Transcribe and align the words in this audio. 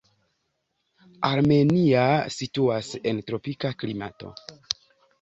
Armenia 1.29 2.07
situas 2.39 2.93
en 3.13 3.23
tropika 3.31 3.75
klimato. 3.85 4.37